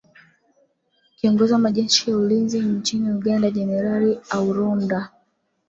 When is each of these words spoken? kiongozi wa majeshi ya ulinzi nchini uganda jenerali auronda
kiongozi 1.17 1.53
wa 1.53 1.59
majeshi 1.59 2.09
ya 2.11 2.17
ulinzi 2.17 2.59
nchini 2.59 3.09
uganda 3.11 3.51
jenerali 3.51 4.19
auronda 4.29 5.09